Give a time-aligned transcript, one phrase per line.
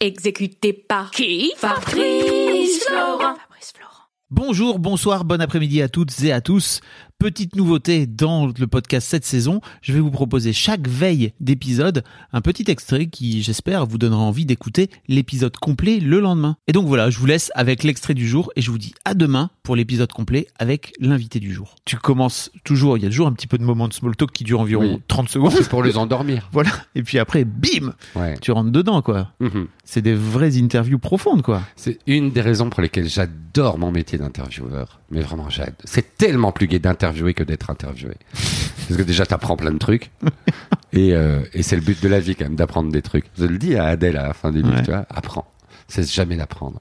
[0.00, 1.52] Exécuté par qui?
[1.56, 3.34] Fabrice Florent.
[3.34, 4.04] Fabrice Florent.
[4.30, 6.80] Bonjour, bonsoir, bon après-midi à toutes et à tous.
[7.20, 12.40] Petite nouveauté dans le podcast cette saison, je vais vous proposer chaque veille d'épisode un
[12.40, 16.56] petit extrait qui, j'espère, vous donnera envie d'écouter l'épisode complet le lendemain.
[16.68, 19.14] Et donc voilà, je vous laisse avec l'extrait du jour et je vous dis à
[19.14, 21.74] demain pour l'épisode complet avec l'invité du jour.
[21.84, 24.30] Tu commences toujours, il y a toujours un petit peu de moments de small talk
[24.30, 25.02] qui durent environ Oui.
[25.08, 25.50] 30 secondes.
[25.50, 26.48] C'est pour les endormir.
[26.52, 26.70] Voilà.
[26.94, 28.38] Et puis après, bim, Ouais.
[28.40, 29.32] tu rentres dedans, quoi.
[29.40, 29.66] Mhm.
[29.84, 31.62] C'est des vraies interviews profondes, quoi.
[31.74, 35.00] C'est une des raisons pour lesquelles j'adore mon métier d'intervieweur.
[35.10, 35.74] Mais vraiment, j'adore.
[35.84, 38.14] C'est tellement plus gai d'interviewer que d'être interviewé.
[38.32, 40.10] Parce que déjà, t'apprends plein de trucs.
[40.92, 43.26] et euh, et c'est le but de la vie, quand même, d'apprendre des trucs.
[43.36, 44.82] Je le dis à Adèle à la fin du livre, Ouais.
[44.82, 45.46] tu vois, apprends.
[45.88, 46.80] C'est jamais d'apprendre.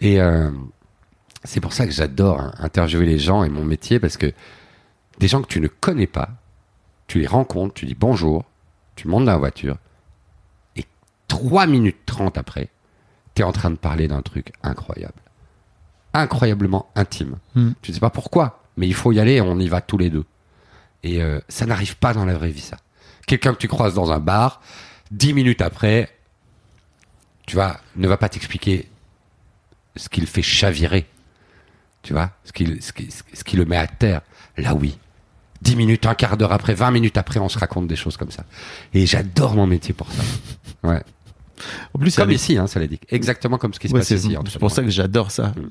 [0.00, 0.50] Et euh,
[1.44, 4.32] c'est pour ça que j'adore hein, interviewer les gens et mon métier, parce que
[5.18, 6.30] des gens que tu ne connais pas,
[7.06, 8.44] tu les rencontres, tu dis bonjour,
[8.96, 9.76] tu montes dans la voiture,
[10.76, 10.84] et
[11.28, 12.68] 3 minutes 30 après,
[13.34, 15.20] tu es en train de parler d'un truc incroyable.
[16.14, 17.36] Incroyablement intime.
[17.54, 17.72] Hmm.
[17.82, 20.08] Tu ne sais pas pourquoi, mais il faut y aller on y va tous les
[20.08, 20.24] deux.
[21.02, 22.76] Et euh, ça n'arrive pas dans la vraie vie, ça.
[23.26, 24.62] Quelqu'un que tu croises dans un bar,
[25.10, 26.08] 10 minutes après,
[27.46, 28.88] tu vois, ne va pas t'expliquer
[29.96, 31.06] ce qui le fait chavirer.
[32.02, 32.92] Tu vois, ce qui, ce,
[33.34, 34.22] ce qui le met à terre.
[34.56, 34.98] Là, oui.
[35.62, 38.30] 10 minutes, un quart d'heure après, 20 minutes après, on se raconte des choses comme
[38.30, 38.44] ça.
[38.94, 40.22] Et j'adore mon métier pour ça.
[40.84, 41.02] Ouais.
[41.94, 42.98] En plus, Comme ici, hein, ça l'a dit.
[43.10, 44.36] Exactement comme ce qui se Ouais, passe ici.
[44.48, 45.48] c'est pour ça que j'adore ça.
[45.48, 45.68] Mm.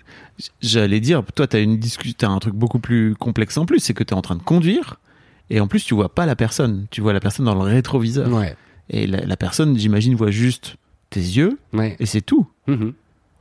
[0.62, 3.94] J'allais dire, toi, t'as une discussion, t'as un truc beaucoup plus complexe en plus, c'est
[3.94, 5.00] que t'es en train de conduire
[5.50, 8.30] et en plus tu vois pas la personne, tu vois la personne dans le rétroviseur.
[8.32, 8.56] Ouais.
[8.90, 10.76] Et la, la personne, j'imagine, voit juste
[11.10, 11.96] tes yeux Ouais.
[12.00, 12.48] et c'est tout.
[12.68, 12.94] Mhm.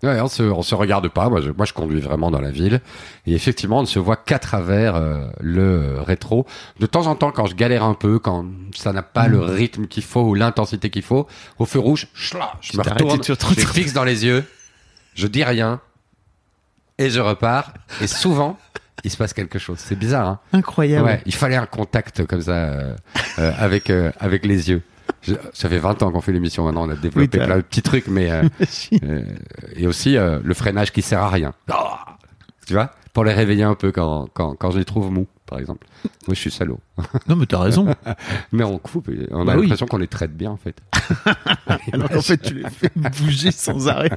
[0.02, 1.28] Ouais, on se, on se regarde pas.
[1.28, 2.80] Moi je, moi, je conduis vraiment dans la ville.
[3.26, 6.46] Et effectivement, on ne se voit qu'à travers euh, le rétro.
[6.80, 9.32] De temps en temps, quand je galère un peu, quand ça n'a pas Mm.
[9.32, 11.26] le rythme qu'il faut ou l'intensité qu'il faut,
[11.58, 13.22] au feu rouge, chla, je Tu me retourne,
[13.58, 14.44] je fixe dans les yeux,
[15.14, 15.80] je dis rien,
[16.98, 17.72] et je repars.
[18.00, 18.58] Et souvent,
[19.04, 19.78] il se passe quelque chose.
[19.78, 21.06] C'est bizarre, hein Incroyable.
[21.06, 22.94] Ouais, il fallait un contact comme ça euh,
[23.38, 24.82] euh, avec euh, avec les yeux.
[25.52, 27.82] Ça fait 20 ans qu'on fait l'émission maintenant, on a développé Oui, plein de petits
[27.82, 28.42] trucs, mais euh,
[29.04, 29.22] euh,
[29.74, 31.52] et aussi euh, le freinage qui sert à rien.
[31.70, 32.16] Ah
[32.66, 35.58] tu vois, pour les réveiller un peu quand quand quand je les trouve mous, par
[35.60, 35.86] exemple.
[36.26, 36.80] Moi, je suis salaud.
[37.28, 37.86] Non, mais t'as raison.
[38.52, 39.62] Mais on coupe, on Bah a oui.
[39.62, 40.76] l'impression qu'on les traite bien en fait.
[41.92, 44.10] Alors qu'en fait, tu les fais bouger sans arrêt.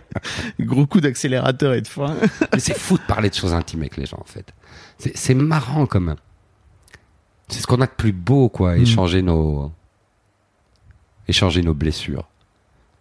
[0.60, 2.16] Gros coup d'accélérateur et de frein.
[2.54, 4.52] Mais c'est fou de parler de choses intimes avec les gens en fait.
[4.98, 6.16] C'est marrant comme.
[7.48, 8.82] C'est ce qu'on a de plus beau quoi, Mm.
[8.82, 9.72] échanger nos
[11.30, 12.28] échanger nos blessures.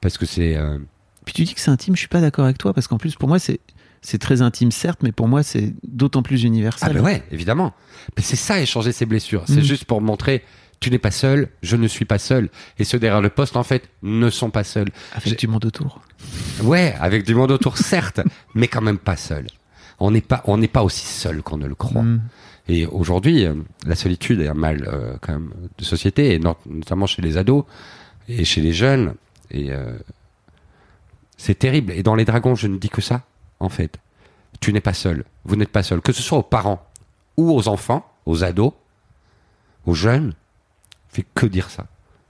[0.00, 0.78] Parce que c'est euh,
[1.24, 3.16] Puis tu dis que c'est intime, je suis pas d'accord avec toi parce qu'en plus,
[3.16, 3.60] pour moi, c'est
[4.00, 6.88] c'est très intime, certes, mais pour moi, c'est d'autant plus universel.
[6.88, 7.74] Ah ben ouais, évidemment.
[8.16, 9.42] Mais c'est ça, échanger ses blessures.
[9.48, 9.62] C'est Mm.
[9.64, 10.44] juste pour montrer,
[10.78, 12.48] tu n'es pas seul, je ne suis pas seul.
[12.78, 14.88] Et ceux derrière le poste, en fait, ne sont pas seuls.
[15.14, 16.00] Avec du monde autour.
[16.62, 18.20] Ouais, avec du monde autour, certes,
[18.54, 19.46] mais quand même pas seul.
[19.98, 22.02] On n'est pas, on n'est pas aussi seul qu'on ne le croit.
[22.02, 22.22] Mm.
[22.68, 26.56] Et aujourd'hui, euh, la solitude est un mal euh, quand même de société, et not-
[26.66, 27.64] notamment chez les ados
[28.28, 29.14] et chez les jeunes.
[29.50, 29.96] Et euh,
[31.36, 31.92] c'est terrible.
[31.92, 33.22] Et dans les dragons, je ne dis que ça,
[33.60, 33.98] en fait.
[34.60, 35.24] Tu n'es pas seul.
[35.44, 36.00] Vous n'êtes pas seul.
[36.00, 36.84] Que ce soit aux parents
[37.36, 38.72] ou aux enfants, aux ados,
[39.86, 40.34] aux jeunes,
[41.08, 41.86] fait que dire ça.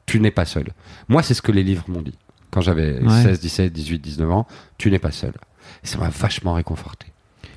[0.06, 0.68] Tu n'es pas seul.
[1.08, 2.16] Moi, c'est ce que les livres m'ont dit.
[2.50, 3.22] Quand j'avais Ouais.
[3.22, 4.46] 16, 17, 18, 19 ans,
[4.78, 5.32] tu n'es pas seul.
[5.82, 7.06] Et ça m'a vachement réconforté.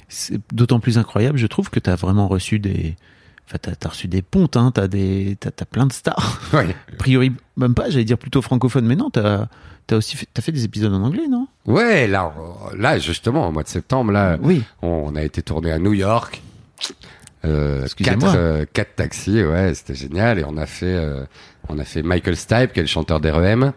[0.09, 2.95] C'est d'autant plus incroyable, je trouve, que tu as vraiment reçu des.
[3.53, 6.39] Enfin, t'as as reçu des pontes, hein, t'as des, t'as t'as plein de stars.
[6.53, 6.73] Ouais.
[6.93, 9.47] A priori, même pas, j'allais dire plutôt francophone, mais non, t'as
[9.91, 11.47] as aussi fait, t'as fait des épisodes en anglais, non?
[11.65, 12.33] Ouais, là,
[12.77, 14.63] là, justement, au mois de septembre, là, Oui.
[14.81, 16.41] on a été tourné à New York.
[17.43, 20.39] Euh, quatre, euh, quatre taxis, ouais, c'était génial.
[20.39, 21.25] Et on a fait, euh,
[21.69, 23.73] on a fait Michael Stipe, qui est le chanteur d'REM.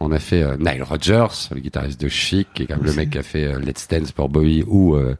[0.00, 2.92] On a fait euh, Nile Rodgers, le guitariste de Chic, qui est quand même le
[2.92, 5.16] mec qui a fait euh, Let's Dance pour Bowie, ou euh,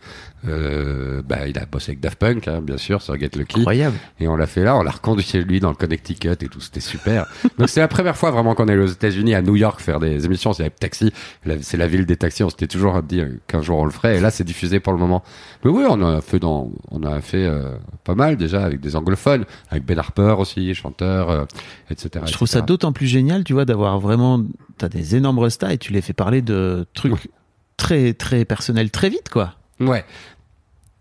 [0.47, 3.61] euh, bah, il a bossé avec Daft Punk, hein, bien sûr, sur Get Lucky.
[3.61, 3.97] Incroyable.
[4.21, 6.61] Et on l'a fait là, on l'a reconduit chez lui dans le Connecticut et tout,
[6.61, 7.27] c'était super.
[7.59, 10.01] Donc c'est la première fois vraiment qu'on est allé aux États-Unis, à New York, faire
[10.01, 10.53] des émissions.
[10.53, 11.13] C'est avec Taxi,
[11.61, 12.43] c'est la ville des taxis.
[12.43, 14.19] On s'était toujours dit euh, qu'un jour on le ferait.
[14.19, 15.23] Et là, c'est diffusé pour le moment.
[15.65, 18.97] Mais oui, on a fait dans, on a fait euh, pas mal déjà avec des
[18.97, 21.45] anglophones, avec Ben Harper aussi, chanteur, euh,
[21.91, 22.25] etc.
[22.27, 24.43] Je trouve ça d'autant plus génial, tu vois, d'avoir vraiment.
[24.79, 27.31] T'as des énormes restas et tu les fais parler de trucs
[27.77, 29.55] très, très personnels très vite, quoi.
[29.81, 30.05] Ouais.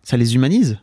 [0.03, 0.79] Ça les humanise?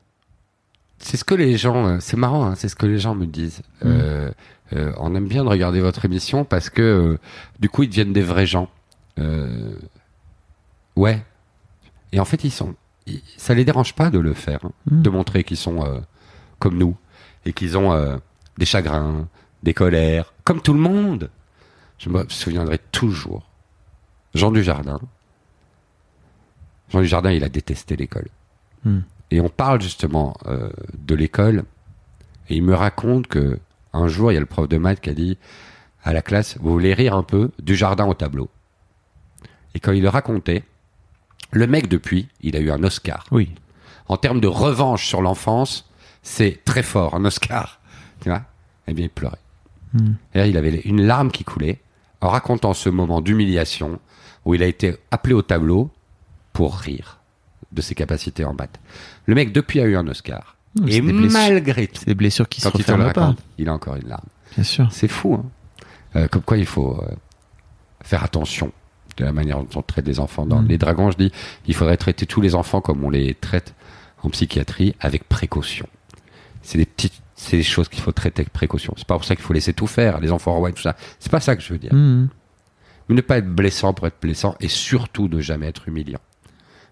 [0.99, 3.27] C'est ce que les gens, euh, c'est marrant, hein, c'est ce que les gens me
[3.27, 3.63] disent.
[3.85, 4.31] Euh,
[4.75, 7.19] euh, on aime bien de regarder votre émission parce que euh,
[7.59, 8.69] du coup ils deviennent des vrais gens.
[10.97, 11.23] Ouais.
[12.13, 12.75] Et en fait ils sont,
[13.07, 15.03] ils- ça les dérange pas de le faire, hein, Mm.
[15.03, 16.03] de montrer qu'ils sont
[16.59, 16.97] comme nous
[17.47, 18.19] et qu'ils ont
[18.59, 19.29] des chagrins,
[19.63, 21.31] des colères, comme tout le monde.
[22.01, 23.47] Je me souviendrai toujours.
[24.35, 25.01] Jean Dujardin.
[26.89, 28.29] Jean Dujardin, il a détesté l'école.
[28.85, 29.01] Mm.
[29.31, 31.65] Et on parle justement euh, de l'école.
[32.49, 33.61] Et il me raconte que
[33.93, 35.37] un jour, il y a le prof de maths qui a dit
[36.03, 37.51] à la classe, vous voulez rire un peu?
[37.61, 38.49] Du jardin au tableau.
[39.75, 40.65] Et quand il le racontait,
[41.53, 43.27] le mec depuis, il a eu un Oscar.
[43.31, 43.55] Oui.
[44.09, 45.91] En termes de revanche sur l'enfance,
[46.23, 47.79] c'est très fort, un Oscar.
[48.21, 48.43] Tu vois?
[48.87, 49.39] Eh bien, il pleurait.
[49.95, 50.13] Mm.
[50.35, 51.81] Et là, il avait une larme qui coulait
[52.21, 53.99] en racontant ce moment d'humiliation
[54.45, 55.91] où il a été appelé au tableau
[56.53, 57.19] pour rire
[57.73, 58.79] de ses capacités en maths.
[59.27, 60.57] Le mec, depuis, a eu un Oscar.
[60.81, 63.35] Oui, Et malgré tout, C'est des blessures qui quand se il pas.
[63.59, 64.27] il a encore une larme.
[64.55, 64.89] Bien sûr.
[64.91, 65.45] C'est fou, hein
[66.17, 67.09] Euh, Comme quoi, il faut euh,
[68.03, 68.73] faire attention
[69.17, 70.47] de la manière dont on traite les enfants.
[70.47, 70.69] Dans Mm.
[70.69, 71.33] les dragons, je dis,
[71.67, 73.75] il faudrait traiter tous les enfants comme on les traite
[74.23, 75.87] en psychiatrie, avec précaution.
[76.63, 78.93] C'est des petites, c'est des choses qu'il faut traiter avec précaution.
[78.99, 80.95] C'est pas pour ça qu'il faut laisser tout faire, les enfants rois et tout ça.
[81.19, 81.93] C'est pas ça que je veux dire.
[81.95, 82.29] Mm.
[83.09, 86.21] Mais ne pas être blessant pour être blessant et surtout ne jamais être humiliant.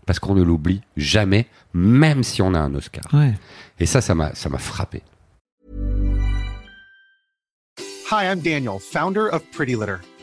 [0.07, 3.05] Parce qu'on ne l'oublie jamais, même si on a un Oscar.
[3.13, 3.35] Ouais.
[3.79, 5.03] Et ça, ça m'a, ça m'a frappé.
[8.11, 9.97] Hi, I'm Daniel, founder of Pretty Litter.